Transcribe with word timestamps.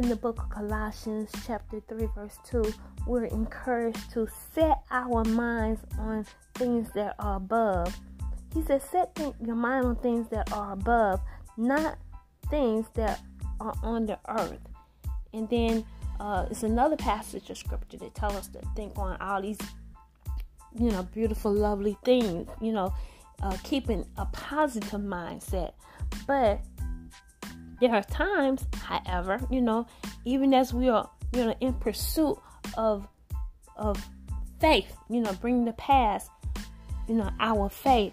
in 0.00 0.08
the 0.08 0.16
book 0.16 0.38
of 0.38 0.48
Colossians, 0.48 1.30
chapter 1.46 1.78
3, 1.86 2.08
verse 2.14 2.38
2, 2.48 2.64
we're 3.06 3.26
encouraged 3.26 4.10
to 4.10 4.26
set 4.54 4.78
our 4.90 5.24
minds 5.24 5.82
on 5.98 6.24
things 6.54 6.88
that 6.94 7.14
are 7.18 7.36
above. 7.36 7.94
He 8.54 8.62
says, 8.62 8.82
Set 8.90 9.14
th- 9.14 9.34
your 9.44 9.56
mind 9.56 9.84
on 9.84 9.96
things 9.96 10.26
that 10.30 10.50
are 10.52 10.72
above, 10.72 11.20
not 11.58 11.98
things 12.48 12.86
that 12.94 13.20
are 13.60 13.74
on 13.82 14.06
the 14.06 14.18
earth. 14.26 14.60
And 15.34 15.46
then 15.50 15.84
uh, 16.18 16.46
it's 16.50 16.62
another 16.62 16.96
passage 16.96 17.50
of 17.50 17.58
scripture 17.58 17.98
that 17.98 18.14
tells 18.14 18.36
us 18.36 18.48
to 18.48 18.60
think 18.74 18.96
on 18.96 19.20
all 19.20 19.42
these, 19.42 19.58
you 20.78 20.90
know, 20.90 21.02
beautiful, 21.02 21.52
lovely 21.52 21.98
things, 22.06 22.48
you 22.62 22.72
know, 22.72 22.94
uh, 23.42 23.56
keeping 23.64 24.06
a 24.16 24.24
positive 24.26 25.00
mindset. 25.00 25.72
But 26.26 26.62
there 27.80 27.94
are 27.94 28.02
times, 28.02 28.64
however, 28.82 29.40
you 29.50 29.60
know, 29.60 29.86
even 30.24 30.52
as 30.54 30.72
we 30.72 30.88
are, 30.88 31.08
you 31.32 31.46
know, 31.46 31.54
in 31.60 31.72
pursuit 31.74 32.38
of 32.76 33.06
of 33.76 34.02
faith, 34.60 34.94
you 35.08 35.20
know, 35.20 35.32
bringing 35.40 35.64
the 35.64 35.72
past, 35.72 36.30
you 37.08 37.14
know, 37.14 37.30
our 37.40 37.68
faith, 37.70 38.12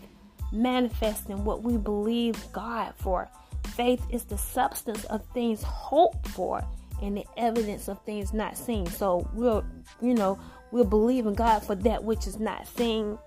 manifesting 0.52 1.44
what 1.44 1.64
we 1.64 1.78
believe 1.78 2.36
God 2.54 2.94
for. 2.96 3.30
Faith 3.76 4.02
is 4.09 4.24
the 4.24 4.38
substance 4.38 5.04
of 5.06 5.24
things 5.34 5.62
hoped 5.62 6.28
for 6.30 6.64
and 7.02 7.18
the 7.18 7.26
evidence 7.36 7.90
of 7.90 8.02
things 8.06 8.34
not 8.34 8.58
seen. 8.58 8.86
So 8.88 9.30
we'll, 9.34 9.66
you 10.02 10.14
know, 10.14 10.40
we'll 10.72 10.86
believe 10.86 11.28
in 11.28 11.34
God 11.34 11.59
for 11.59 11.76
that 11.76 12.04
which 12.04 12.26
is 12.26 12.40
not 12.40 12.68
seen 12.68 13.18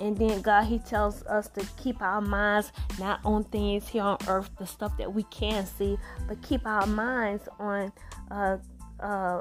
and 0.00 0.16
then 0.16 0.40
God, 0.42 0.64
He 0.64 0.78
tells 0.78 1.22
us 1.24 1.48
to 1.48 1.66
keep 1.76 2.00
our 2.00 2.20
minds 2.20 2.72
not 2.98 3.20
on 3.24 3.44
things 3.44 3.88
here 3.88 4.02
on 4.02 4.18
earth, 4.28 4.50
the 4.58 4.66
stuff 4.66 4.96
that 4.98 5.12
we 5.12 5.24
can 5.24 5.66
see, 5.66 5.98
but 6.26 6.40
keep 6.42 6.66
our 6.66 6.86
minds 6.86 7.48
on 7.58 7.92
uh, 8.30 8.58
uh, 9.00 9.40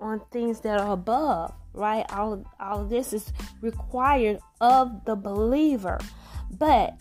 on 0.00 0.20
things 0.30 0.60
that 0.60 0.80
are 0.80 0.92
above. 0.92 1.52
Right? 1.72 2.04
All 2.12 2.44
all 2.60 2.82
of 2.82 2.90
this 2.90 3.12
is 3.12 3.32
required 3.60 4.38
of 4.60 5.04
the 5.04 5.16
believer, 5.16 5.98
but 6.58 6.98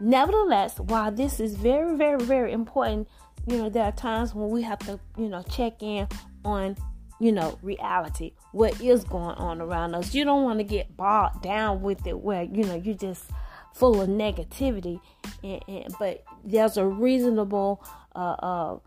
nevertheless, 0.00 0.78
while 0.78 1.12
this 1.12 1.40
is 1.40 1.54
very, 1.54 1.96
very, 1.96 2.22
very 2.22 2.52
important, 2.52 3.08
you 3.46 3.58
know, 3.58 3.68
there 3.68 3.84
are 3.84 3.92
times 3.92 4.34
when 4.34 4.50
we 4.50 4.62
have 4.62 4.78
to, 4.80 4.98
you 5.16 5.28
know, 5.28 5.42
check 5.42 5.82
in 5.82 6.08
on 6.44 6.76
you 7.22 7.30
know, 7.30 7.56
reality, 7.62 8.32
what 8.50 8.80
is 8.80 9.04
going 9.04 9.36
on 9.36 9.60
around 9.60 9.94
us. 9.94 10.12
You 10.12 10.24
don't 10.24 10.42
want 10.42 10.58
to 10.58 10.64
get 10.64 10.96
bogged 10.96 11.40
down 11.40 11.80
with 11.80 12.04
it 12.04 12.18
where, 12.18 12.42
you 12.42 12.64
know, 12.64 12.74
you're 12.74 12.96
just 12.96 13.26
full 13.74 14.00
of 14.00 14.08
negativity. 14.08 15.00
And, 15.44 15.62
and, 15.68 15.94
but 16.00 16.24
there's 16.42 16.76
a 16.78 16.84
reasonable 16.84 17.80
uh, 18.16 18.18
uh, 18.18 18.78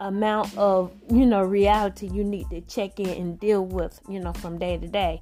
amount 0.00 0.56
of, 0.56 0.92
you 1.10 1.26
know, 1.26 1.42
reality 1.42 2.08
you 2.10 2.24
need 2.24 2.48
to 2.48 2.62
check 2.62 2.98
in 2.98 3.10
and 3.10 3.38
deal 3.38 3.66
with, 3.66 4.00
you 4.08 4.18
know, 4.18 4.32
from 4.32 4.58
day 4.58 4.78
to 4.78 4.88
day. 4.88 5.20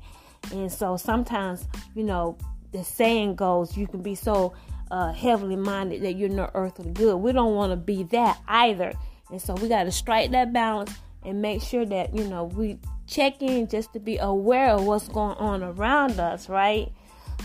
And 0.52 0.70
so 0.70 0.96
sometimes, 0.96 1.66
you 1.96 2.04
know, 2.04 2.38
the 2.70 2.84
saying 2.84 3.34
goes, 3.34 3.76
you 3.76 3.88
can 3.88 4.02
be 4.02 4.14
so 4.14 4.54
uh, 4.92 5.12
heavily 5.12 5.56
minded 5.56 6.02
that 6.02 6.12
you're 6.12 6.28
no 6.28 6.48
earthly 6.54 6.92
good. 6.92 7.16
We 7.16 7.32
don't 7.32 7.56
want 7.56 7.72
to 7.72 7.76
be 7.76 8.04
that 8.04 8.38
either. 8.46 8.92
And 9.32 9.42
so 9.42 9.54
we 9.54 9.66
got 9.66 9.82
to 9.82 9.90
strike 9.90 10.30
that 10.30 10.52
balance 10.52 10.92
and 11.24 11.42
make 11.42 11.62
sure 11.62 11.84
that 11.84 12.14
you 12.14 12.24
know 12.24 12.44
we 12.44 12.78
check 13.06 13.42
in 13.42 13.68
just 13.68 13.92
to 13.92 14.00
be 14.00 14.18
aware 14.18 14.70
of 14.70 14.84
what's 14.84 15.08
going 15.08 15.36
on 15.38 15.62
around 15.62 16.18
us 16.20 16.48
right? 16.48 16.92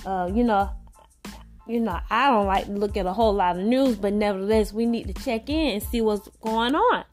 Uh, 0.06 0.30
you 0.34 0.44
know 0.44 0.70
you 1.66 1.80
know 1.80 1.98
i 2.10 2.30
don't 2.30 2.48
like 2.48 2.66
to 2.66 2.72
look 2.72 2.98
at 2.98 3.06
a 3.06 3.14
whole 3.14 3.34
lot 3.34 3.58
of 3.58 3.64
news 3.64 3.96
but 3.96 4.12
nevertheless 4.12 4.74
we 4.74 4.86
need 4.86 5.08
to 5.08 5.14
check 5.24 5.50
in 5.50 5.76
and 5.76 5.84
see 5.84 6.02
what's 6.02 6.28
going 6.42 6.76
on 6.76 7.06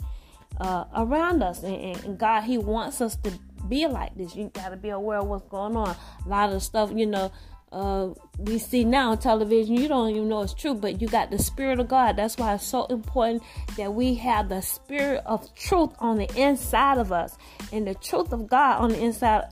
uh, 0.60 0.84
around 0.94 1.42
us. 1.42 1.62
And, 1.62 1.96
and, 2.04 2.18
god 2.18 2.42
he 2.42 2.58
wants 2.58 3.00
us 3.00 3.16
to 3.16 3.32
be 3.68 3.86
like 3.86 4.14
this. 4.16 4.34
You 4.34 4.50
got 4.54 4.70
to 4.70 4.76
be 4.76 4.88
aware 4.88 5.18
of 5.18 5.26
what's 5.26 5.48
going 5.48 5.76
on. 5.76 5.94
A 6.24 6.28
lot 6.28 6.52
of 6.52 6.62
stuff 6.62 6.90
you 6.94 7.06
know 7.06 7.32
uh, 7.72 8.08
we 8.38 8.58
see 8.58 8.84
now 8.84 9.12
on 9.12 9.18
television, 9.18 9.76
you 9.76 9.86
don't 9.86 10.10
even 10.10 10.28
know 10.28 10.42
it's 10.42 10.54
true, 10.54 10.74
but 10.74 11.00
you 11.00 11.06
got 11.06 11.30
the 11.30 11.38
Spirit 11.38 11.78
of 11.78 11.88
God. 11.88 12.16
That's 12.16 12.36
why 12.36 12.54
it's 12.54 12.66
so 12.66 12.86
important 12.86 13.42
that 13.76 13.94
we 13.94 14.14
have 14.14 14.48
the 14.48 14.60
Spirit 14.60 15.22
of 15.24 15.54
truth 15.54 15.90
on 16.00 16.18
the 16.18 16.28
inside 16.36 16.98
of 16.98 17.12
us, 17.12 17.36
and 17.72 17.86
the 17.86 17.94
truth 17.94 18.32
of 18.32 18.48
God 18.48 18.80
on 18.80 18.90
the 18.90 19.00
inside. 19.00 19.44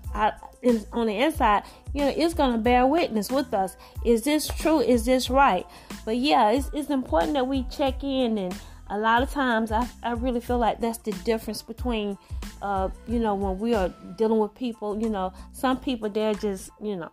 on 0.92 1.06
the 1.06 1.16
inside, 1.16 1.62
you 1.94 2.00
know, 2.00 2.12
it's 2.16 2.34
gonna 2.34 2.58
bear 2.58 2.84
witness 2.86 3.30
with 3.30 3.54
us. 3.54 3.76
Is 4.04 4.22
this 4.22 4.48
true? 4.48 4.80
Is 4.80 5.04
this 5.04 5.30
right? 5.30 5.64
But 6.04 6.16
yeah, 6.16 6.50
it's 6.50 6.70
it's 6.72 6.90
important 6.90 7.34
that 7.34 7.46
we 7.46 7.62
check 7.70 8.02
in, 8.02 8.36
and 8.36 8.60
a 8.90 8.98
lot 8.98 9.22
of 9.22 9.30
times, 9.30 9.70
I 9.70 9.88
I 10.02 10.14
really 10.14 10.40
feel 10.40 10.58
like 10.58 10.80
that's 10.80 10.98
the 10.98 11.12
difference 11.12 11.62
between, 11.62 12.18
uh, 12.62 12.88
you 13.06 13.20
know, 13.20 13.36
when 13.36 13.60
we 13.60 13.74
are 13.74 13.94
dealing 14.16 14.40
with 14.40 14.56
people. 14.56 15.00
You 15.00 15.08
know, 15.08 15.32
some 15.52 15.78
people 15.78 16.10
they're 16.10 16.34
just, 16.34 16.70
you 16.82 16.96
know 16.96 17.12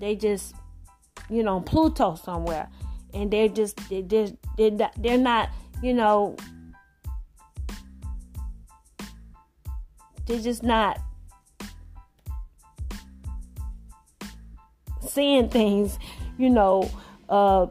they 0.00 0.16
just, 0.16 0.54
you 1.28 1.42
know, 1.42 1.60
Pluto 1.60 2.14
somewhere, 2.14 2.68
and 3.14 3.30
they're 3.30 3.48
just 3.48 3.76
they 3.88 4.02
just 4.02 4.34
they're 4.56 4.70
not, 4.70 4.94
they're 5.00 5.18
not 5.18 5.50
you 5.82 5.94
know 5.94 6.36
they're 10.26 10.40
just 10.40 10.62
not 10.62 11.00
seeing 15.10 15.48
things, 15.48 15.98
you 16.38 16.50
know, 16.50 16.88
uh, 17.28 17.66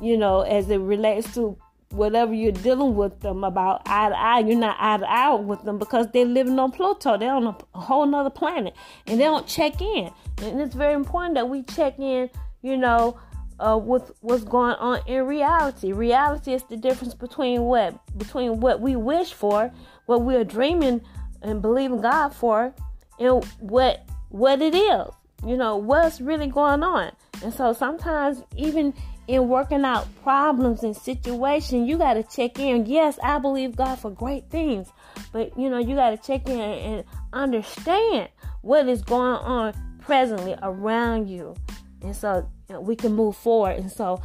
you 0.00 0.16
know, 0.16 0.42
as 0.42 0.68
it 0.70 0.78
relates 0.78 1.32
to 1.34 1.56
whatever 1.92 2.32
you're 2.34 2.52
dealing 2.52 2.94
with 2.94 3.20
them 3.20 3.44
about 3.44 3.82
eye 3.86 4.08
to 4.08 4.18
eye, 4.18 4.38
you're 4.40 4.58
not 4.58 4.76
eye 4.78 4.98
to 4.98 5.10
eye 5.10 5.34
with 5.34 5.62
them 5.62 5.78
because 5.78 6.06
they're 6.12 6.24
living 6.24 6.58
on 6.58 6.72
Pluto. 6.72 7.16
They're 7.18 7.32
on 7.32 7.46
a, 7.46 7.78
whole 7.78 8.06
nother 8.06 8.30
planet 8.30 8.74
and 9.06 9.20
they 9.20 9.24
don't 9.24 9.46
check 9.46 9.80
in. 9.80 10.10
And 10.38 10.60
it's 10.60 10.74
very 10.74 10.94
important 10.94 11.34
that 11.34 11.48
we 11.48 11.62
check 11.62 11.98
in, 11.98 12.30
you 12.62 12.76
know, 12.76 13.18
uh, 13.60 13.78
with 13.78 14.10
what's 14.20 14.44
going 14.44 14.74
on 14.76 15.00
in 15.06 15.26
reality. 15.26 15.92
Reality 15.92 16.52
is 16.52 16.64
the 16.64 16.76
difference 16.76 17.14
between 17.14 17.62
what 17.62 17.94
between 18.16 18.60
what 18.60 18.80
we 18.80 18.96
wish 18.96 19.32
for, 19.32 19.72
what 20.06 20.22
we're 20.22 20.44
dreaming 20.44 21.00
and 21.42 21.62
believing 21.62 22.00
God 22.00 22.30
for, 22.30 22.74
and 23.18 23.44
what 23.60 24.06
what 24.30 24.60
it 24.60 24.74
is. 24.74 25.06
You 25.46 25.56
know, 25.56 25.76
what's 25.76 26.20
really 26.20 26.46
going 26.46 26.82
on. 26.82 27.12
And 27.42 27.52
so 27.52 27.72
sometimes 27.72 28.42
even 28.56 28.94
in 29.32 29.48
working 29.48 29.82
out 29.82 30.06
problems 30.22 30.82
and 30.82 30.94
situations, 30.94 31.88
you 31.88 31.96
got 31.96 32.14
to 32.14 32.22
check 32.22 32.58
in. 32.58 32.84
Yes, 32.84 33.18
I 33.22 33.38
believe 33.38 33.76
God 33.76 33.98
for 33.98 34.10
great 34.10 34.50
things, 34.50 34.88
but 35.32 35.56
you 35.58 35.70
know, 35.70 35.78
you 35.78 35.94
got 35.94 36.10
to 36.10 36.18
check 36.18 36.46
in 36.48 36.60
and 36.60 37.04
understand 37.32 38.28
what 38.60 38.86
is 38.86 39.00
going 39.00 39.38
on 39.38 39.74
presently 40.00 40.54
around 40.62 41.28
you. 41.28 41.54
And 42.02 42.14
so 42.14 42.46
you 42.68 42.74
know, 42.74 42.80
we 42.82 42.94
can 42.94 43.14
move 43.14 43.34
forward. 43.34 43.78
And 43.78 43.90
so, 43.90 44.20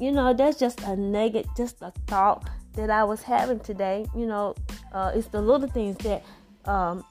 you 0.00 0.10
know, 0.10 0.34
that's 0.34 0.58
just 0.58 0.80
a 0.80 0.96
negative, 0.96 1.48
just 1.56 1.80
a 1.80 1.92
thought 2.08 2.48
that 2.74 2.90
I 2.90 3.04
was 3.04 3.22
having 3.22 3.60
today. 3.60 4.04
You 4.16 4.26
know, 4.26 4.56
uh, 4.92 5.12
it's 5.14 5.28
the 5.28 5.40
little 5.40 5.68
things 5.68 5.96
that, 5.98 6.24
um, 6.64 7.04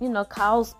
you 0.00 0.08
know, 0.08 0.24
cause 0.24 0.74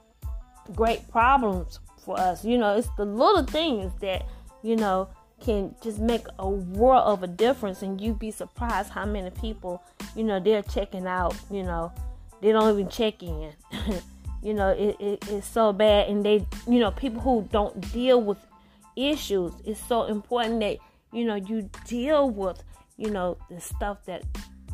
great 0.75 1.09
problems 1.09 1.79
for 2.05 2.19
us. 2.19 2.45
You 2.45 2.59
know, 2.59 2.77
it's 2.77 2.89
the 2.97 3.05
little 3.05 3.45
things 3.45 3.93
that, 4.01 4.27
you 4.65 4.75
know, 4.75 5.09
can 5.41 5.75
just 5.83 5.99
make 5.99 6.27
a 6.39 6.49
world 6.49 7.05
of 7.07 7.23
a 7.23 7.27
difference 7.27 7.83
and 7.83 8.01
you'd 8.01 8.19
be 8.19 8.31
surprised 8.31 8.91
how 8.91 9.05
many 9.05 9.31
people 9.31 9.83
you 10.15 10.25
know 10.25 10.41
they're 10.41 10.63
checking 10.63 11.07
out 11.07 11.35
you 11.51 11.63
know. 11.63 11.93
They 12.43 12.53
don't 12.53 12.71
even 12.79 12.91
check 12.91 13.23
in. 13.23 13.53
You 14.43 14.55
know 14.55 14.69
it, 14.69 14.97
it, 15.01 15.29
it's 15.29 15.49
so 15.49 15.73
bad 15.73 16.09
and 16.09 16.25
they 16.25 16.47
you 16.69 16.79
know 16.79 16.93
people 16.93 17.21
who 17.21 17.49
don't 17.51 17.93
deal 17.93 18.23
with 18.23 18.39
issues 18.95 19.53
it's 19.65 19.85
so 19.89 20.05
important 20.05 20.61
that 20.61 20.77
you 21.13 21.25
know 21.25 21.35
you 21.35 21.69
deal 21.85 22.31
with 22.31 22.63
you 22.97 23.11
know 23.11 23.39
the 23.51 23.61
stuff 23.61 24.05
that 24.05 24.23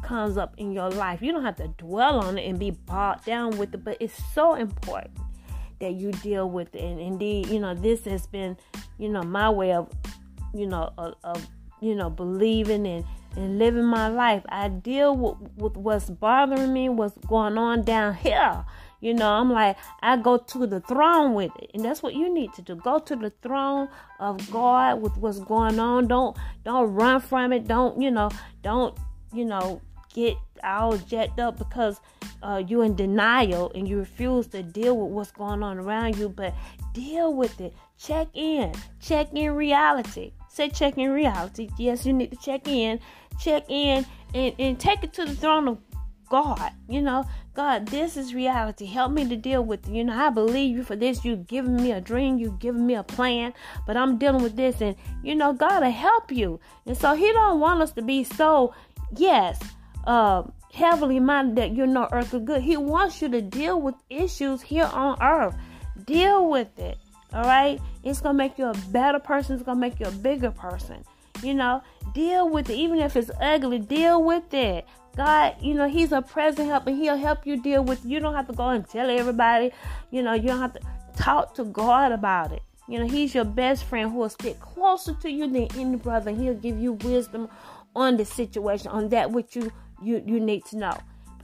comes 0.02 0.36
up 0.36 0.52
in 0.58 0.72
your 0.72 0.90
life. 0.90 1.22
You 1.22 1.32
don't 1.32 1.44
have 1.44 1.56
to 1.56 1.68
dwell 1.68 2.20
on 2.20 2.36
it 2.36 2.46
and 2.46 2.58
be 2.58 2.72
bogged 2.72 3.24
down 3.24 3.56
with 3.56 3.72
it 3.72 3.82
but 3.82 3.96
it's 3.98 4.20
so 4.34 4.56
important 4.56 5.16
that 5.80 5.94
you 5.94 6.10
deal 6.12 6.50
with 6.50 6.74
it. 6.74 6.82
And 6.82 7.00
indeed 7.00 7.46
you 7.46 7.58
know 7.58 7.72
this 7.72 8.04
has 8.04 8.26
been 8.26 8.58
you 8.98 9.08
know 9.08 9.22
my 9.22 9.48
way 9.48 9.72
of 9.72 9.88
you 10.54 10.66
know, 10.66 10.92
of, 10.96 11.46
you 11.80 11.94
know, 11.94 12.10
believing 12.10 12.86
and 12.86 13.04
and 13.36 13.58
living 13.58 13.84
my 13.84 14.08
life. 14.08 14.42
I 14.48 14.68
deal 14.68 15.16
with, 15.16 15.36
with 15.56 15.76
what's 15.76 16.10
bothering 16.10 16.72
me, 16.72 16.88
what's 16.88 17.16
going 17.26 17.56
on 17.58 17.82
down 17.82 18.14
here. 18.14 18.64
You 19.00 19.14
know, 19.14 19.30
I'm 19.30 19.50
like, 19.50 19.76
I 20.00 20.16
go 20.16 20.36
to 20.36 20.66
the 20.66 20.80
throne 20.80 21.34
with 21.34 21.50
it. 21.60 21.72
And 21.74 21.84
that's 21.84 22.02
what 22.02 22.14
you 22.14 22.32
need 22.32 22.52
to 22.54 22.62
do. 22.62 22.76
Go 22.76 23.00
to 23.00 23.16
the 23.16 23.30
throne 23.42 23.88
of 24.20 24.48
God 24.50 25.02
with 25.02 25.16
what's 25.16 25.40
going 25.40 25.80
on. 25.80 26.06
Don't 26.06 26.36
don't 26.64 26.94
run 26.94 27.20
from 27.20 27.52
it. 27.52 27.66
Don't, 27.66 28.00
you 28.00 28.12
know, 28.12 28.30
don't, 28.62 28.96
you 29.32 29.44
know, 29.44 29.80
get 30.14 30.36
all 30.62 30.96
jacked 30.98 31.40
up 31.40 31.58
because 31.58 32.00
uh, 32.44 32.62
you're 32.64 32.84
in 32.84 32.94
denial 32.94 33.72
and 33.74 33.88
you 33.88 33.98
refuse 33.98 34.46
to 34.48 34.62
deal 34.62 34.96
with 34.96 35.10
what's 35.10 35.32
going 35.32 35.64
on 35.64 35.78
around 35.78 36.16
you. 36.16 36.28
But 36.28 36.54
deal 36.92 37.34
with 37.34 37.60
it. 37.60 37.74
Check 37.98 38.28
in. 38.34 38.72
Check 39.00 39.32
in 39.32 39.50
reality. 39.52 40.32
Say 40.52 40.68
check 40.68 40.98
in 40.98 41.10
reality. 41.10 41.70
Yes, 41.78 42.04
you 42.04 42.12
need 42.12 42.30
to 42.30 42.36
check 42.36 42.68
in. 42.68 43.00
Check 43.40 43.64
in 43.70 44.04
and, 44.34 44.54
and 44.58 44.78
take 44.78 45.02
it 45.02 45.14
to 45.14 45.24
the 45.24 45.34
throne 45.34 45.66
of 45.66 45.78
God. 46.28 46.72
You 46.90 47.00
know, 47.00 47.24
God, 47.54 47.86
this 47.88 48.18
is 48.18 48.34
reality. 48.34 48.84
Help 48.84 49.12
me 49.12 49.26
to 49.28 49.36
deal 49.36 49.64
with 49.64 49.88
it. 49.88 49.94
You 49.94 50.04
know, 50.04 50.12
I 50.12 50.28
believe 50.28 50.76
you 50.76 50.82
for 50.82 50.94
this. 50.94 51.24
You've 51.24 51.46
given 51.46 51.76
me 51.76 51.92
a 51.92 52.02
dream. 52.02 52.36
You've 52.36 52.58
given 52.58 52.86
me 52.86 52.96
a 52.96 53.02
plan. 53.02 53.54
But 53.86 53.96
I'm 53.96 54.18
dealing 54.18 54.42
with 54.42 54.56
this. 54.56 54.82
And, 54.82 54.94
you 55.22 55.34
know, 55.34 55.54
God 55.54 55.82
will 55.82 55.90
help 55.90 56.30
you. 56.30 56.60
And 56.84 56.98
so 56.98 57.14
he 57.14 57.32
don't 57.32 57.58
want 57.58 57.80
us 57.80 57.92
to 57.92 58.02
be 58.02 58.22
so, 58.22 58.74
yes, 59.16 59.58
uh, 60.06 60.42
heavily 60.74 61.18
minded 61.18 61.56
that 61.56 61.74
you're 61.74 61.86
no 61.86 62.08
earthly 62.12 62.40
good. 62.40 62.60
He 62.60 62.76
wants 62.76 63.22
you 63.22 63.30
to 63.30 63.40
deal 63.40 63.80
with 63.80 63.94
issues 64.10 64.60
here 64.60 64.90
on 64.92 65.16
earth. 65.22 65.56
Deal 66.04 66.50
with 66.50 66.78
it. 66.78 66.98
All 67.34 67.44
right? 67.44 67.80
It's 68.04 68.20
going 68.20 68.34
to 68.34 68.38
make 68.38 68.58
you 68.58 68.66
a 68.66 68.74
better 68.90 69.18
person. 69.18 69.54
It's 69.54 69.64
going 69.64 69.76
to 69.76 69.80
make 69.80 70.00
you 70.00 70.06
a 70.06 70.10
bigger 70.10 70.50
person. 70.50 71.04
You 71.42 71.54
know, 71.54 71.82
deal 72.14 72.48
with 72.48 72.70
it. 72.70 72.74
Even 72.74 72.98
if 72.98 73.16
it's 73.16 73.30
ugly, 73.40 73.78
deal 73.78 74.22
with 74.22 74.52
it. 74.54 74.86
God, 75.16 75.56
you 75.60 75.74
know, 75.74 75.88
He's 75.88 76.12
a 76.12 76.22
present 76.22 76.68
help 76.68 76.86
and 76.86 76.96
He'll 76.96 77.16
help 77.16 77.46
you 77.46 77.60
deal 77.60 77.84
with 77.84 78.04
it. 78.04 78.08
You 78.08 78.20
don't 78.20 78.34
have 78.34 78.46
to 78.46 78.52
go 78.52 78.68
and 78.68 78.86
tell 78.86 79.10
everybody. 79.10 79.72
You 80.10 80.22
know, 80.22 80.34
you 80.34 80.48
don't 80.48 80.60
have 80.60 80.74
to 80.74 80.80
talk 81.16 81.54
to 81.54 81.64
God 81.64 82.12
about 82.12 82.52
it. 82.52 82.62
You 82.88 82.98
know, 82.98 83.06
He's 83.06 83.34
your 83.34 83.44
best 83.44 83.84
friend 83.84 84.10
who 84.10 84.18
will 84.18 84.28
stick 84.28 84.60
closer 84.60 85.14
to 85.14 85.30
you 85.30 85.46
than 85.48 85.68
any 85.76 85.96
brother. 85.96 86.30
He'll 86.30 86.54
give 86.54 86.78
you 86.78 86.92
wisdom 86.92 87.48
on 87.94 88.16
the 88.16 88.24
situation, 88.24 88.88
on 88.88 89.08
that 89.10 89.30
which 89.30 89.54
you 89.54 89.70
you 90.02 90.22
you 90.26 90.40
need 90.40 90.64
to 90.66 90.78
know. 90.78 90.96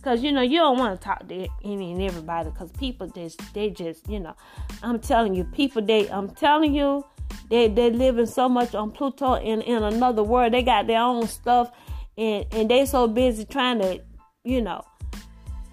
Because 0.08 0.24
you 0.24 0.32
know 0.32 0.40
you 0.40 0.58
don't 0.58 0.78
want 0.78 0.98
to 0.98 1.04
talk 1.04 1.28
to 1.28 1.48
any 1.62 1.92
and 1.92 2.00
everybody. 2.00 2.48
Because 2.48 2.72
people 2.72 3.08
just 3.08 3.42
they 3.52 3.68
just 3.68 4.08
you 4.08 4.18
know, 4.18 4.34
I'm 4.82 4.98
telling 5.00 5.34
you, 5.34 5.44
people 5.44 5.82
they 5.82 6.10
I'm 6.10 6.30
telling 6.30 6.74
you 6.74 7.04
they 7.50 7.68
they 7.68 7.90
living 7.90 8.24
so 8.24 8.48
much 8.48 8.74
on 8.74 8.90
Pluto 8.90 9.34
in 9.34 9.60
in 9.60 9.82
another 9.82 10.22
world. 10.22 10.54
They 10.54 10.62
got 10.62 10.86
their 10.86 11.02
own 11.02 11.26
stuff, 11.26 11.70
and 12.16 12.46
and 12.52 12.70
they 12.70 12.86
so 12.86 13.06
busy 13.06 13.44
trying 13.44 13.80
to, 13.80 14.00
you 14.44 14.62
know, 14.62 14.82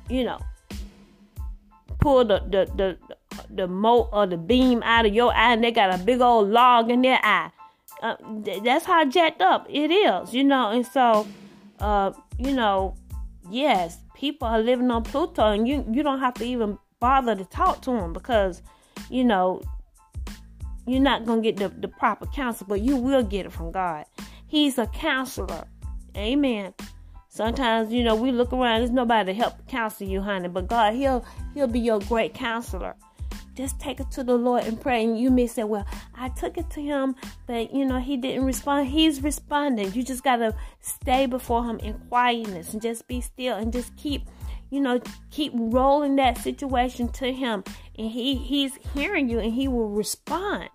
you 0.09 0.25
know, 0.25 0.39
pull 2.01 2.25
the 2.25 2.39
the 2.39 2.69
the 2.75 2.97
the 3.49 3.67
mote 3.69 4.09
or 4.11 4.27
the 4.27 4.35
beam 4.35 4.83
out 4.83 5.05
of 5.05 5.15
your 5.15 5.33
eye, 5.33 5.53
and 5.53 5.63
they 5.63 5.71
got 5.71 5.97
a 5.97 6.03
big 6.03 6.19
old 6.19 6.49
log 6.49 6.91
in 6.91 7.03
their 7.03 7.21
eye. 7.23 7.51
Uh, 8.01 8.17
that's 8.65 8.83
how 8.83 9.05
jacked 9.05 9.41
up 9.41 9.65
it 9.69 9.91
is, 9.91 10.33
you 10.33 10.43
know. 10.43 10.71
And 10.71 10.85
so, 10.85 11.25
uh, 11.79 12.11
you 12.37 12.51
know, 12.51 12.97
yes, 13.49 13.99
people 14.15 14.47
are 14.47 14.59
living 14.59 14.89
on 14.89 15.03
Pluto, 15.03 15.43
and 15.51 15.67
you 15.67 15.85
you 15.91 16.01
don't 16.01 16.19
have 16.19 16.33
to 16.35 16.45
even 16.45 16.77
bother 16.99 17.35
to 17.35 17.45
talk 17.45 17.81
to 17.81 17.91
them 17.91 18.13
because, 18.13 18.61
you 19.09 19.23
know, 19.23 19.61
you're 20.87 21.01
not 21.01 21.25
to 21.25 21.41
get 21.41 21.57
the, 21.57 21.69
the 21.69 21.87
proper 21.87 22.25
counsel, 22.27 22.65
but 22.67 22.81
you 22.81 22.95
will 22.95 23.23
get 23.23 23.45
it 23.45 23.51
from 23.51 23.71
God. 23.71 24.05
He's 24.47 24.77
a 24.77 24.87
counselor. 24.87 25.67
Amen. 26.15 26.73
Sometimes, 27.29 27.91
you 27.91 28.03
know, 28.03 28.15
we 28.15 28.31
look 28.31 28.53
around, 28.53 28.79
there's 28.79 28.91
nobody 28.91 29.33
to 29.33 29.37
help 29.37 29.67
counsel 29.67 30.07
you, 30.07 30.21
honey, 30.21 30.47
but 30.47 30.67
God, 30.67 30.93
He'll 30.93 31.25
He'll 31.53 31.67
be 31.67 31.79
your 31.79 31.99
great 31.99 32.33
counselor. 32.33 32.95
Just 33.55 33.79
take 33.79 33.99
it 33.99 34.11
to 34.11 34.23
the 34.23 34.35
Lord 34.35 34.65
and 34.65 34.79
pray. 34.79 35.03
And 35.03 35.17
you 35.17 35.31
may 35.31 35.47
say, 35.47 35.63
Well, 35.63 35.85
I 36.13 36.29
took 36.29 36.57
it 36.57 36.69
to 36.71 36.81
him, 36.81 37.15
but 37.47 37.73
you 37.73 37.85
know, 37.85 37.99
he 37.99 38.17
didn't 38.17 38.45
respond. 38.45 38.87
He's 38.87 39.23
responding. 39.23 39.93
You 39.93 40.03
just 40.03 40.23
gotta 40.23 40.55
stay 40.81 41.25
before 41.25 41.63
him 41.63 41.79
in 41.79 41.93
quietness 42.09 42.73
and 42.73 42.81
just 42.81 43.07
be 43.07 43.21
still 43.21 43.55
and 43.55 43.71
just 43.71 43.95
keep 43.95 44.23
you 44.71 44.81
know, 44.81 44.99
keep 45.31 45.53
rolling 45.55 46.15
that 46.17 46.37
situation 46.39 47.07
to 47.09 47.31
him 47.31 47.63
and 47.97 48.09
he 48.09 48.35
he's 48.35 48.73
hearing 48.93 49.29
you 49.29 49.39
and 49.39 49.53
he 49.53 49.67
will 49.67 49.89
respond. 49.89 50.69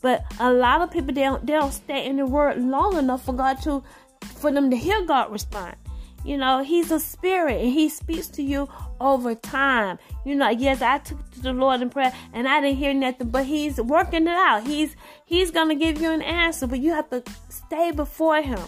But 0.00 0.24
a 0.38 0.52
lot 0.52 0.82
of 0.82 0.90
people 0.90 1.14
they 1.14 1.22
don't 1.22 1.46
they 1.46 1.54
don't 1.54 1.72
stay 1.72 2.06
in 2.06 2.16
the 2.16 2.26
word 2.26 2.58
long 2.58 2.96
enough 2.98 3.24
for 3.24 3.32
God 3.32 3.62
to 3.62 3.82
for 4.22 4.52
them 4.52 4.70
to 4.70 4.76
hear 4.76 5.04
God 5.04 5.32
respond. 5.32 5.76
You 6.24 6.36
know, 6.36 6.62
he's 6.62 6.90
a 6.90 7.00
spirit 7.00 7.60
and 7.60 7.72
he 7.72 7.88
speaks 7.88 8.26
to 8.28 8.42
you 8.42 8.68
over 9.00 9.34
time. 9.34 9.98
You 10.24 10.34
know, 10.34 10.48
yes, 10.50 10.82
I 10.82 10.98
took 10.98 11.30
to 11.32 11.40
the 11.40 11.52
Lord 11.52 11.80
in 11.80 11.90
prayer 11.90 12.12
and 12.32 12.48
I 12.48 12.60
didn't 12.60 12.78
hear 12.78 12.92
nothing, 12.92 13.28
but 13.28 13.46
he's 13.46 13.80
working 13.80 14.22
it 14.22 14.28
out. 14.28 14.66
He's 14.66 14.96
he's 15.24 15.50
gonna 15.50 15.76
give 15.76 16.00
you 16.00 16.10
an 16.10 16.22
answer, 16.22 16.66
but 16.66 16.80
you 16.80 16.92
have 16.92 17.08
to 17.10 17.22
stay 17.48 17.92
before 17.92 18.42
him. 18.42 18.60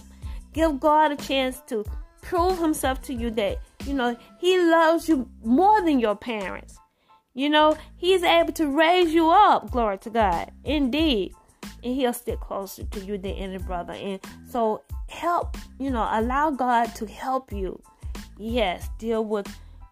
Give 0.53 0.81
God 0.81 1.13
a 1.13 1.17
chance 1.17 1.61
to 1.67 1.85
prove 2.23 2.59
himself 2.59 3.03
to 3.03 3.15
you 3.15 3.31
that, 3.33 3.59
you 3.85 3.95
know, 3.95 4.17
he 4.39 4.59
loves 4.59 5.09
you 5.09 5.29
more 5.43 5.83
than 5.83 6.01
your 6.01 6.17
parents. 6.17 6.79
You 7.35 7.49
know, 7.49 7.77
he's 7.97 8.23
able 8.23 8.53
to 8.55 8.67
raise 8.67 9.13
you 9.13 9.31
up, 9.31 9.71
glory 9.71 9.99
to 9.99 10.11
God. 10.11 10.51
Indeed. 10.65 11.33
And 11.83 11.95
he'll 11.95 12.13
stick 12.13 12.41
closer 12.41 12.85
to 12.85 13.01
you 13.01 13.17
than 13.17 13.33
any 13.33 13.59
brother. 13.59 13.95
And 13.95 14.21
so 14.51 14.83
help, 15.11 15.57
you 15.79 15.91
know, 15.91 16.09
allow 16.11 16.51
God 16.51 16.95
to 16.97 17.07
help 17.07 17.53
you. 17.53 17.81
Yes, 18.39 18.89
deal 18.99 19.25
with 19.25 19.47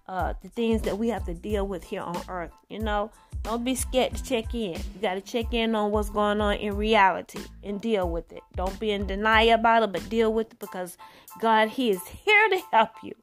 uh, 0.06 0.32
the 0.42 0.48
things 0.48 0.82
that 0.82 0.96
we 0.96 1.08
have 1.08 1.24
to 1.26 1.34
deal 1.34 1.66
with 1.66 1.84
here 1.84 2.00
on 2.00 2.16
earth. 2.28 2.52
You 2.68 2.78
know, 2.78 3.10
don't 3.42 3.64
be 3.64 3.74
scared 3.74 4.14
to 4.14 4.24
check 4.24 4.54
in. 4.54 4.72
You 4.72 5.00
got 5.02 5.14
to 5.14 5.20
check 5.20 5.52
in 5.52 5.74
on 5.74 5.90
what's 5.90 6.08
going 6.08 6.40
on 6.40 6.54
in 6.54 6.76
reality 6.76 7.40
and 7.62 7.80
deal 7.80 8.08
with 8.08 8.32
it. 8.32 8.42
Don't 8.56 8.78
be 8.80 8.90
in 8.90 9.06
denial 9.06 9.54
about 9.54 9.82
it, 9.82 9.92
but 9.92 10.08
deal 10.08 10.32
with 10.32 10.52
it 10.52 10.58
because 10.58 10.96
God, 11.40 11.68
He 11.68 11.90
is 11.90 12.06
here 12.06 12.48
to 12.50 12.60
help 12.72 12.90
you. 13.02 13.14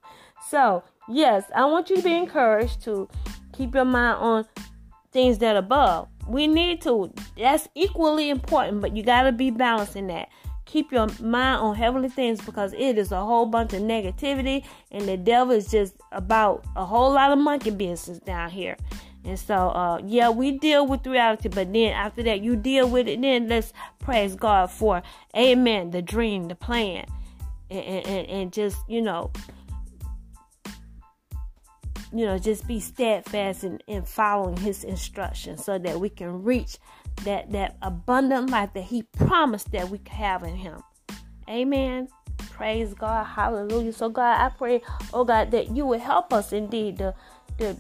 So, 0.50 0.84
yes, 1.10 1.46
I 1.56 1.66
want 1.66 1.90
you 1.90 1.96
to 1.96 2.02
be 2.04 2.14
encouraged 2.14 2.84
to 2.84 3.10
keep 3.54 3.74
your 3.74 3.86
mind 3.86 4.18
on 4.20 4.46
things 5.12 5.40
that 5.40 5.56
above. 5.56 6.08
We 6.28 6.46
need 6.46 6.82
to. 6.84 7.12
That's 7.38 7.68
equally 7.74 8.30
important, 8.30 8.82
but 8.82 8.96
you 8.96 9.02
got 9.02 9.24
to 9.24 9.32
be 9.32 9.50
balancing 9.50 10.08
that. 10.08 10.30
Keep 10.66 10.92
your 10.92 11.08
mind 11.22 11.62
on 11.62 11.76
heavenly 11.76 12.10
things 12.10 12.42
because 12.42 12.74
it 12.74 12.98
is 12.98 13.12
a 13.12 13.24
whole 13.24 13.46
bunch 13.46 13.74
of 13.74 13.82
negativity, 13.82 14.66
and 14.92 15.08
the 15.08 15.16
devil 15.16 15.54
is 15.54 15.70
just 15.70 15.96
about 16.12 16.66
a 16.76 16.84
whole 16.84 17.12
lot 17.12 17.32
of 17.32 17.38
monkey 17.38 17.70
business 17.70 18.20
down 18.20 18.50
here. 18.50 18.76
And 19.24 19.40
so, 19.40 19.70
uh, 19.70 20.02
yeah, 20.06 20.30
we 20.30 20.52
deal 20.52 20.86
with 20.86 21.06
reality, 21.08 21.50
but 21.50 21.72
then 21.74 21.94
after 21.94 22.22
that, 22.24 22.42
you 22.42 22.56
deal 22.56 22.88
with 22.88 23.08
it. 23.08 23.22
Then 23.22 23.48
let's 23.48 23.74
praise 24.00 24.36
God 24.36 24.70
for, 24.70 25.02
Amen, 25.36 25.92
the 25.92 26.02
dream, 26.02 26.48
the 26.48 26.56
plan, 26.56 27.06
and, 27.72 28.06
and, 28.06 28.28
and 28.28 28.54
just 28.54 28.78
you 28.88 29.02
know, 29.02 29.32
you 32.14 32.26
know, 32.26 32.38
just 32.38 32.68
be 32.68 32.80
steadfast 32.80 33.64
in, 33.64 33.80
in 33.88 34.04
following 34.04 34.58
His 34.58 34.84
instructions, 34.84 35.64
so 35.64 35.78
that 35.80 36.00
we 36.00 36.10
can 36.10 36.44
reach 36.44 36.78
that 37.24 37.52
that 37.52 37.78
abundant 37.82 38.50
life 38.50 38.74
that 38.74 38.84
He 38.84 39.04
promised 39.04 39.72
that 39.72 39.90
we 39.90 39.98
could 39.98 40.14
have 40.14 40.44
in 40.44 40.56
Him. 40.56 40.82
Amen. 41.50 42.08
Praise 42.38 42.94
God. 42.94 43.26
Hallelujah. 43.26 43.94
So 43.94 44.10
God, 44.10 44.40
I 44.40 44.50
pray, 44.50 44.82
oh 45.14 45.24
God, 45.24 45.52
that 45.52 45.76
you 45.76 45.86
will 45.86 46.00
help 46.00 46.34
us 46.34 46.54
indeed 46.54 46.98
to, 46.98 47.14
to 47.60 47.76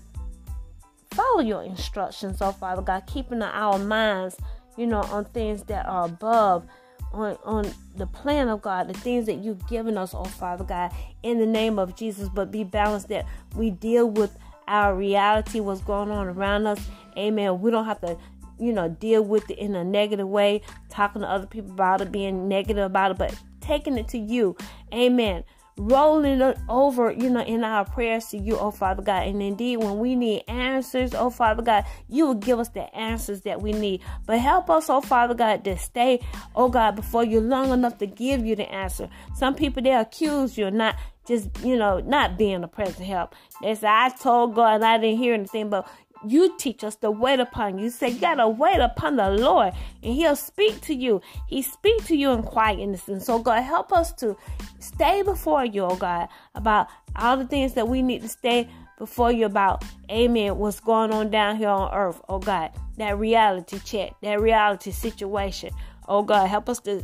follow 1.11 1.41
your 1.41 1.63
instructions, 1.63 2.37
oh 2.41 2.51
Father 2.51 2.81
God, 2.81 3.03
keeping 3.07 3.41
our 3.41 3.79
minds, 3.79 4.37
you 4.77 4.85
know, 4.85 5.01
on 5.01 5.25
things 5.25 5.63
that 5.63 5.85
are 5.85 6.05
above, 6.05 6.65
on, 7.13 7.37
on 7.43 7.73
the 7.95 8.05
plan 8.07 8.49
of 8.49 8.61
God, 8.61 8.89
the 8.89 8.93
things 8.93 9.25
that 9.27 9.35
you've 9.35 9.65
given 9.67 9.97
us, 9.97 10.13
oh 10.13 10.25
Father 10.25 10.65
God, 10.65 10.91
in 11.23 11.39
the 11.39 11.45
name 11.45 11.79
of 11.79 11.95
Jesus, 11.95 12.29
but 12.29 12.51
be 12.51 12.63
balanced 12.63 13.07
that 13.09 13.25
we 13.55 13.71
deal 13.71 14.09
with 14.09 14.37
our 14.67 14.95
reality, 14.95 15.59
what's 15.59 15.81
going 15.81 16.11
on 16.11 16.27
around 16.27 16.67
us. 16.67 16.85
Amen. 17.17 17.61
We 17.61 17.71
don't 17.71 17.85
have 17.85 18.01
to 18.01 18.17
you 18.59 18.73
know, 18.73 18.89
deal 18.89 19.23
with 19.23 19.49
it 19.49 19.57
in 19.57 19.75
a 19.75 19.83
negative 19.83 20.27
way, 20.27 20.61
talking 20.89 21.21
to 21.21 21.29
other 21.29 21.47
people 21.47 21.71
about 21.71 22.01
it, 22.01 22.11
being 22.11 22.47
negative 22.47 22.83
about 22.83 23.11
it, 23.11 23.17
but 23.17 23.35
taking 23.61 23.97
it 23.97 24.07
to 24.09 24.17
you. 24.17 24.55
Amen 24.93 25.43
rolling 25.77 26.39
it 26.39 26.57
over, 26.69 27.11
you 27.11 27.29
know, 27.29 27.41
in 27.41 27.63
our 27.63 27.83
prayers 27.85 28.27
to 28.27 28.37
you, 28.37 28.57
oh 28.57 28.71
Father 28.71 29.01
God. 29.01 29.27
And 29.27 29.41
indeed, 29.41 29.77
when 29.77 29.99
we 29.99 30.15
need 30.15 30.43
answers, 30.47 31.13
oh 31.13 31.29
Father 31.29 31.61
God, 31.61 31.85
you 32.07 32.25
will 32.27 32.35
give 32.35 32.59
us 32.59 32.69
the 32.69 32.83
answers 32.95 33.41
that 33.41 33.61
we 33.61 33.73
need. 33.73 34.01
But 34.25 34.39
help 34.39 34.69
us, 34.69 34.89
oh 34.89 35.01
Father 35.01 35.33
God, 35.33 35.63
to 35.65 35.77
stay, 35.77 36.21
oh 36.55 36.69
God, 36.69 36.95
before 36.95 37.23
you 37.23 37.41
long 37.41 37.71
enough 37.71 37.97
to 37.97 38.07
give 38.07 38.45
you 38.45 38.55
the 38.55 38.71
answer. 38.71 39.09
Some 39.35 39.55
people 39.55 39.83
they 39.83 39.93
accuse 39.93 40.57
you 40.57 40.67
of 40.67 40.73
not 40.73 40.95
just, 41.27 41.49
you 41.63 41.75
know, 41.75 41.99
not 41.99 42.37
being 42.37 42.63
a 42.63 42.67
present 42.67 43.05
help. 43.05 43.35
They 43.61 43.75
say, 43.75 43.87
I 43.87 44.09
told 44.09 44.55
God 44.55 44.83
I 44.83 44.97
didn't 44.97 45.17
hear 45.17 45.33
anything, 45.33 45.69
but 45.69 45.87
you 46.27 46.55
teach 46.57 46.83
us 46.83 46.95
to 46.97 47.11
wait 47.11 47.39
upon 47.39 47.77
you. 47.77 47.89
say 47.89 48.09
you 48.09 48.19
gotta 48.19 48.47
wait 48.47 48.79
upon 48.79 49.15
the 49.15 49.29
Lord, 49.29 49.73
and 50.03 50.13
He'll 50.13 50.35
speak 50.35 50.81
to 50.81 50.93
you. 50.93 51.21
He 51.47 51.61
speak 51.61 52.05
to 52.05 52.15
you 52.15 52.31
in 52.31 52.43
quietness, 52.43 53.07
and 53.07 53.21
so 53.21 53.39
God 53.39 53.61
help 53.61 53.91
us 53.91 54.11
to 54.13 54.35
stay 54.79 55.21
before 55.21 55.65
you, 55.65 55.83
oh 55.83 55.95
God, 55.95 56.27
about 56.53 56.87
all 57.15 57.37
the 57.37 57.45
things 57.45 57.73
that 57.73 57.87
we 57.87 58.01
need 58.01 58.21
to 58.21 58.29
stay 58.29 58.69
before 58.97 59.31
you 59.31 59.45
about. 59.45 59.83
Amen. 60.09 60.57
What's 60.57 60.79
going 60.79 61.11
on 61.11 61.29
down 61.29 61.57
here 61.57 61.69
on 61.69 61.93
earth, 61.93 62.21
oh 62.29 62.39
God? 62.39 62.71
That 62.97 63.17
reality 63.17 63.79
check, 63.79 64.13
that 64.21 64.39
reality 64.39 64.91
situation, 64.91 65.71
oh 66.07 66.23
God, 66.23 66.47
help 66.47 66.69
us 66.69 66.79
to 66.81 67.03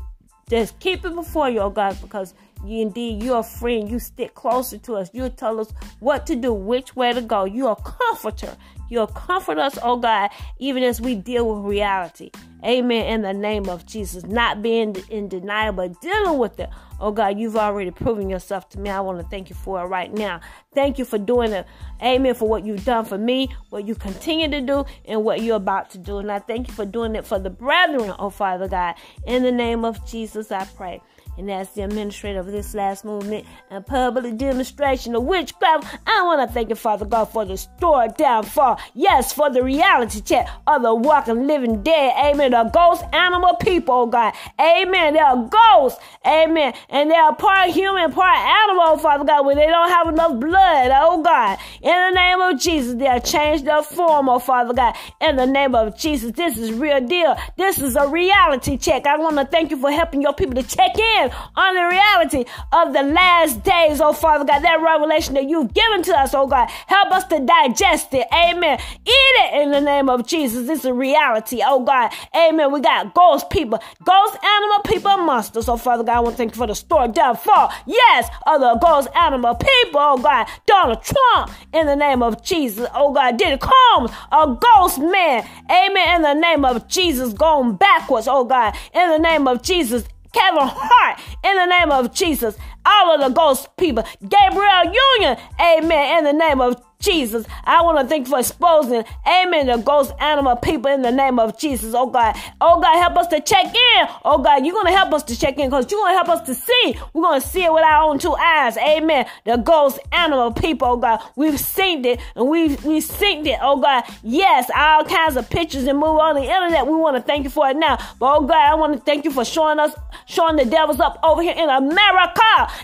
just 0.50 0.80
keep 0.80 1.06
it 1.06 1.16
before 1.16 1.50
you, 1.50 1.60
oh 1.60 1.70
God, 1.70 1.98
because 2.01 2.34
you 2.66 2.82
indeed 2.82 3.24
you're 3.24 3.40
a 3.40 3.44
friend. 3.44 3.90
You 3.90 4.00
stick 4.00 4.36
closer 4.36 4.78
to 4.80 4.96
us. 4.96 5.10
You 5.13 5.30
tell 5.30 5.60
us 5.60 5.74
what 6.00 6.25
to 6.28 6.36
do, 6.36 6.54
which 6.54 6.96
way 6.96 7.13
to 7.13 7.22
go. 7.22 7.46
You're 7.46 7.72
a 7.72 7.75
comforter. 7.75 8.56
You'll 8.91 9.07
comfort 9.07 9.57
us, 9.57 9.79
oh 9.83 9.95
God, 9.95 10.31
even 10.60 10.83
as 10.83 11.00
we 11.00 11.15
deal 11.15 11.48
with 11.48 11.63
reality. 11.63 12.29
Amen. 12.65 13.05
In 13.05 13.21
the 13.21 13.31
name 13.33 13.69
of 13.69 13.86
Jesus. 13.86 14.25
Not 14.25 14.62
being 14.62 14.98
in 15.10 15.29
denial, 15.29 15.71
but 15.71 16.01
dealing 16.01 16.38
with 16.38 16.60
it. 16.60 16.69
Oh 17.00 17.13
God, 17.13 17.39
you've 17.39 17.55
already 17.55 17.89
proven 17.89 18.29
yourself 18.29 18.67
to 18.71 18.79
me. 18.81 18.89
I 18.89 19.00
want 19.00 19.19
to 19.19 19.25
thank 19.29 19.50
you 19.50 19.55
for 19.55 19.81
it 19.81 19.86
right 19.86 20.13
now. 20.13 20.41
Thank 20.74 21.00
you 21.00 21.05
for 21.05 21.17
doing 21.17 21.53
it. 21.53 21.65
Amen. 22.03 22.36
For 22.36 22.50
what 22.50 22.65
you've 22.65 22.83
done 22.83 23.05
for 23.05 23.17
me, 23.17 23.55
what 23.69 23.88
you 23.88 23.95
continue 23.95 24.50
to 24.50 24.60
do, 24.60 24.83
and 25.05 25.24
what 25.24 25.41
you're 25.41 25.55
about 25.55 25.89
to 25.91 25.98
do. 25.98 26.17
And 26.17 26.29
I 26.29 26.39
thank 26.39 26.67
you 26.67 26.74
for 26.74 26.86
doing 26.86 27.15
it 27.15 27.25
for 27.25 27.39
the 27.39 27.50
brethren, 27.50 28.13
oh 28.19 28.29
Father 28.29 28.67
God. 28.67 28.95
In 29.25 29.41
the 29.43 29.53
name 29.53 29.86
of 29.86 30.05
Jesus, 30.05 30.51
I 30.51 30.65
pray 30.65 31.01
and 31.38 31.50
as 31.50 31.69
the 31.71 31.81
administrator 31.81 32.39
of 32.39 32.47
this 32.47 32.73
last 32.73 33.05
movement 33.05 33.45
and 33.69 33.85
public 33.85 34.38
demonstration 34.38 35.15
of 35.15 35.23
witchcraft, 35.23 35.88
I 36.05 36.23
want 36.23 36.47
to 36.47 36.53
thank 36.53 36.69
you, 36.69 36.75
Father 36.75 37.05
God, 37.05 37.25
for 37.25 37.45
the 37.45 37.57
store 37.57 38.07
downfall. 38.09 38.79
Yes, 38.93 39.31
for 39.31 39.50
the 39.50 39.63
reality 39.63 40.21
check 40.21 40.47
of 40.67 40.81
the 40.81 40.93
walking, 40.93 41.47
living 41.47 41.83
dead. 41.83 42.13
Amen. 42.17 42.51
The 42.51 42.65
ghost 42.65 43.03
animal 43.13 43.55
people, 43.55 43.95
oh 43.95 44.05
God. 44.07 44.33
Amen. 44.59 45.13
They 45.13 45.19
are 45.19 45.50
ghosts. 45.50 46.00
Amen. 46.25 46.73
And 46.89 47.09
they 47.09 47.15
are 47.15 47.35
part 47.35 47.69
human, 47.69 48.11
part 48.11 48.38
animal, 48.38 48.85
oh 48.89 48.97
Father 48.97 49.23
God, 49.23 49.45
when 49.45 49.57
they 49.57 49.67
don't 49.67 49.89
have 49.89 50.07
enough 50.09 50.39
blood, 50.39 50.91
oh 50.93 51.23
God. 51.23 51.57
In 51.81 51.89
the 51.89 52.11
name 52.11 52.41
of 52.41 52.59
Jesus, 52.59 52.95
they 52.95 53.05
have 53.05 53.23
changed 53.23 53.65
their 53.65 53.83
form, 53.83 54.27
oh 54.29 54.39
Father 54.39 54.73
God. 54.73 54.95
In 55.21 55.38
the 55.38 55.47
name 55.47 55.75
of 55.75 55.97
Jesus, 55.97 56.33
this 56.33 56.57
is 56.57 56.73
real 56.73 57.00
deal. 57.00 57.38
This 57.57 57.79
is 57.79 57.95
a 57.95 58.07
reality 58.07 58.77
check. 58.77 59.07
I 59.07 59.17
want 59.17 59.38
to 59.38 59.45
thank 59.45 59.71
you 59.71 59.77
for 59.77 59.91
helping 59.91 60.21
your 60.21 60.33
people 60.33 60.61
to 60.61 60.63
check 60.63 60.97
in 60.97 61.21
on 61.56 61.75
the 61.75 61.86
reality 61.86 62.46
of 62.72 62.94
the 62.94 63.04
last 63.04 63.63
days, 63.63 64.01
oh 64.01 64.13
Father 64.13 64.46
God, 64.46 64.62
that 64.62 64.82
revelation 64.82 65.34
that 65.36 65.50
you've 65.50 65.74
given 65.74 66.01
to 66.04 66.18
us, 66.18 66.34
oh 66.34 66.48
God. 66.48 66.70
Help 66.88 67.12
us 67.12 67.25
to 67.25 67.40
digest 67.40 68.13
it. 68.13 68.28
Amen. 68.34 68.80
Eat 69.06 69.34
it 69.44 69.62
in 69.62 69.72
the 69.72 69.82
name 69.82 70.10
of 70.10 70.25
Jesus. 70.25 70.70
It's 70.70 70.86
a 70.86 70.94
reality, 70.94 71.62
oh 71.66 71.84
God. 71.84 72.12
Amen. 72.36 72.72
We 72.72 72.80
got 72.80 73.13
ghost 73.13 73.50
people, 73.50 73.82
ghost 74.04 74.38
animal 74.44 74.80
people, 74.86 75.18
monsters. 75.18 75.68
Oh 75.68 75.78
Father 75.78 76.04
God, 76.04 76.18
I 76.18 76.20
want 76.22 76.34
to 76.34 76.38
thank 76.38 76.54
you 76.54 76.58
for 76.58 76.68
the 76.68 76.75
story 76.75 77.10
downfall. 77.10 77.72
Yes, 77.86 78.30
of 78.48 78.62
the 78.62 78.75
ghost 78.82 79.10
animal 79.16 79.56
people, 79.56 80.00
oh 80.00 80.18
God. 80.18 80.48
Donald 80.66 81.04
Trump 81.04 81.51
in 81.74 81.86
the 81.86 81.96
name 81.96 82.24
of 82.24 82.44
Jesus, 82.44 82.88
oh 82.94 83.13
God. 83.13 83.38
Diddy 83.38 83.58
Combs, 83.58 84.12
a 84.32 84.58
ghost 84.60 85.00
man. 85.00 85.48
Amen. 85.70 86.16
In 86.16 86.22
the 86.22 86.34
name 86.34 86.66
of 86.66 86.88
Jesus, 86.88 87.34
going 87.34 87.75
backwards, 87.75 88.28
oh 88.28 88.44
God. 88.44 88.75
In 88.94 89.10
the 89.10 89.20
name 89.20 89.48
of 89.48 89.62
Jesus, 89.62 90.06
Kevin 90.33 90.67
Hart 90.67 91.19
in 91.43 91.55
the 91.57 91.65
name 91.65 91.91
of 91.91 92.13
Jesus. 92.13 92.57
All 92.91 93.15
of 93.15 93.21
the 93.21 93.29
ghost 93.29 93.69
people. 93.77 94.03
Gabrielle 94.27 94.93
Union. 94.93 95.38
Amen. 95.60 96.17
In 96.19 96.24
the 96.25 96.33
name 96.33 96.62
of 96.62 96.81
Jesus. 97.01 97.45
I 97.63 97.81
want 97.81 97.98
to 98.00 98.05
thank 98.07 98.27
you 98.27 98.31
for 98.31 98.39
exposing, 98.39 99.03
amen, 99.27 99.67
the 99.67 99.77
ghost 99.77 100.13
animal 100.19 100.55
people 100.55 100.91
in 100.91 101.01
the 101.01 101.12
name 101.12 101.39
of 101.39 101.57
Jesus. 101.57 101.93
Oh 101.95 102.05
God. 102.07 102.36
Oh 102.62 102.79
God, 102.79 103.01
help 103.01 103.17
us 103.17 103.27
to 103.27 103.41
check 103.41 103.65
in. 103.65 104.07
Oh 104.24 104.38
God, 104.38 104.65
you're 104.65 104.74
going 104.74 104.86
to 104.86 104.98
help 104.98 105.12
us 105.13 105.24
to 105.24 105.38
check 105.38 105.57
in 105.57 105.69
because 105.69 105.91
you're 105.91 106.00
going 106.00 106.13
to 106.13 106.24
help 106.24 106.29
us 106.29 106.45
to 106.48 106.55
see. 106.55 106.98
We're 107.13 107.24
going 107.24 107.41
to 107.41 107.48
see 107.48 107.63
it 107.63 107.74
with 107.74 107.83
our 107.83 108.03
own 108.03 108.19
two 108.19 108.33
eyes. 108.36 108.77
Amen. 108.77 109.25
The 109.45 109.57
ghost 109.57 110.00
animal 110.12 110.53
people, 110.53 110.88
oh 110.89 110.98
God. 110.98 111.21
We've 111.36 111.60
seen 111.60 112.05
it 112.05 112.19
and 112.36 112.48
we've, 112.48 112.83
we've 112.86 113.03
seen 113.03 113.45
it. 113.48 113.60
Oh 113.62 113.81
God. 113.81 114.03
Yes, 114.24 114.69
all 114.75 115.03
kinds 115.05 115.36
of 115.36 115.50
pictures 115.50 115.86
and 115.86 115.98
move 115.98 116.19
on 116.19 116.36
the 116.36 116.43
internet. 116.43 116.86
We 116.86 116.93
want 116.93 117.17
to 117.17 117.24
thank 117.24 117.43
you 117.43 117.50
for 117.50 117.69
it 117.69 117.77
now. 117.77 117.98
But 118.19 118.38
oh 118.38 118.41
God, 118.41 118.71
I 118.71 118.75
want 118.75 118.93
to 118.93 119.00
thank 119.00 119.25
you 119.25 119.31
for 119.31 119.43
showing 119.43 119.79
us, 119.79 119.93
showing 120.27 120.55
the 120.55 120.65
devils 120.65 121.00
up 121.00 121.19
over 121.24 121.41
here 121.41 121.55
in 121.57 121.69
America. 121.69 122.41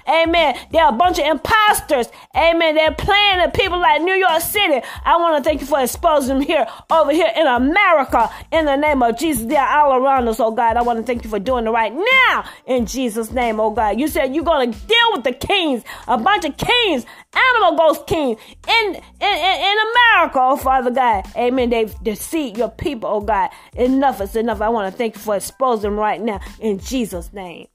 Amen. 0.08 0.56
They're 0.72 0.90
a 0.90 0.92
bunch 0.92 1.20
of 1.20 1.26
imposters. 1.26 2.08
Amen. 2.36 2.76
They're 2.76 2.94
playing 2.94 3.42
the 3.44 3.52
people 3.54 3.80
like 3.80 4.02
New 4.02 4.14
York 4.14 4.42
City. 4.42 4.82
I 5.06 5.18
want 5.18 5.44
to 5.44 5.48
thank 5.48 5.62
you 5.62 5.68
for 5.68 5.82
exposing 5.82 6.40
them 6.40 6.48
here, 6.48 6.68
over 6.90 7.12
here 7.12 7.32
in 7.36 7.48
America. 7.48 8.30
In 8.52 8.66
the 8.66 8.76
name 8.76 9.02
of 9.04 9.18
Jesus, 9.18 9.46
they're 9.46 9.68
all 9.68 9.96
around 9.96 10.28
us, 10.28 10.40
oh 10.40 10.52
God. 10.52 10.78
I 10.78 10.82
want 10.82 11.00
to 11.00 11.04
thank 11.04 11.24
you 11.24 11.30
for 11.30 11.40
doing 11.40 11.68
it 11.68 11.72
right 11.72 11.94
now. 11.94 12.46
In 12.66 12.86
Jesus' 12.86 13.32
name, 13.32 13.60
oh 13.60 13.72
God. 13.72 14.00
You 14.00 14.08
said 14.08 14.36
you're 14.36 14.44
going 14.44 14.72
to 14.72 14.80
deal 14.88 15.12
with 15.14 15.24
the 15.24 15.34
kings, 15.34 15.84
a 16.08 16.18
bunch 16.18 16.46
of 16.46 16.56
kings, 16.58 17.06
animal 17.34 17.78
ghost 17.78 18.08
kings 18.08 18.40
in, 18.68 18.96
in, 18.96 18.96
in, 18.96 19.62
in 19.62 19.78
America, 20.12 20.40
oh 20.40 20.58
Father 20.58 20.92
God. 20.92 21.26
Amen. 21.36 21.70
They've 21.70 21.94
deceived 22.04 22.58
your 22.58 22.70
people, 22.70 23.10
oh 23.10 23.22
God. 23.22 23.50
Enough 23.76 24.22
is 24.22 24.36
enough. 24.36 24.62
I 24.62 24.70
want 24.70 24.92
to 24.92 24.98
thank 24.98 25.16
you 25.16 25.22
for 25.22 25.36
exposing 25.36 25.92
them 25.92 26.00
right 26.00 26.22
now. 26.22 26.40
In 26.60 26.80
Jesus' 26.80 27.32
name. 27.34 27.68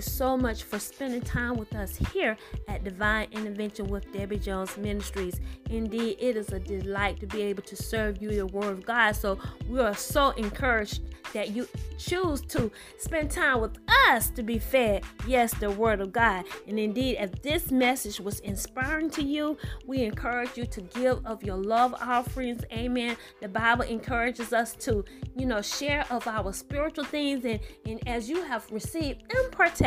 You 0.00 0.10
so 0.10 0.34
much 0.34 0.62
for 0.62 0.78
spending 0.78 1.20
time 1.20 1.56
with 1.56 1.74
us 1.74 1.94
here 2.14 2.34
at 2.68 2.82
Divine 2.84 3.28
Intervention 3.32 3.86
with 3.88 4.10
Debbie 4.14 4.38
Jones 4.38 4.78
Ministries. 4.78 5.40
Indeed, 5.68 6.16
it 6.18 6.36
is 6.36 6.52
a 6.52 6.58
delight 6.58 7.20
to 7.20 7.26
be 7.26 7.42
able 7.42 7.62
to 7.64 7.76
serve 7.76 8.22
you 8.22 8.30
the 8.30 8.46
Word 8.46 8.72
of 8.72 8.86
God. 8.86 9.12
So 9.12 9.38
we 9.68 9.78
are 9.78 9.94
so 9.94 10.30
encouraged 10.30 11.02
that 11.34 11.50
you 11.50 11.68
choose 11.98 12.40
to 12.40 12.72
spend 12.98 13.30
time 13.30 13.60
with 13.60 13.78
us 14.08 14.30
to 14.30 14.42
be 14.42 14.58
fed, 14.58 15.04
yes, 15.26 15.52
the 15.54 15.70
Word 15.70 16.00
of 16.00 16.12
God. 16.12 16.44
And 16.66 16.78
indeed, 16.78 17.18
if 17.20 17.42
this 17.42 17.70
message 17.70 18.20
was 18.20 18.40
inspiring 18.40 19.10
to 19.10 19.22
you, 19.22 19.58
we 19.86 20.02
encourage 20.02 20.56
you 20.56 20.64
to 20.64 20.80
give 20.80 21.24
of 21.26 21.42
your 21.42 21.56
love 21.56 21.94
offerings. 22.00 22.62
Amen. 22.72 23.16
The 23.42 23.48
Bible 23.48 23.84
encourages 23.84 24.52
us 24.54 24.74
to, 24.76 25.04
you 25.36 25.44
know, 25.44 25.60
share 25.60 26.06
of 26.10 26.26
our 26.26 26.52
spiritual 26.52 27.04
things. 27.04 27.44
And, 27.44 27.60
and 27.84 28.08
as 28.08 28.28
you 28.30 28.42
have 28.42 28.66
received 28.72 29.24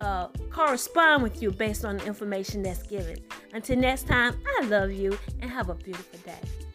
uh, 0.00 0.28
correspond 0.50 1.22
with 1.22 1.42
you 1.42 1.50
based 1.50 1.84
on 1.84 1.98
the 1.98 2.06
information 2.06 2.62
that's 2.62 2.82
given. 2.82 3.18
Until 3.52 3.78
next 3.78 4.06
time, 4.06 4.40
I 4.58 4.64
love 4.66 4.92
you 4.92 5.18
and 5.40 5.50
have 5.50 5.68
a 5.68 5.74
beautiful 5.74 6.18
day. 6.20 6.67